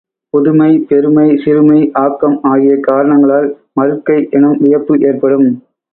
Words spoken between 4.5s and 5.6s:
வியப்பு ஏற்படும்.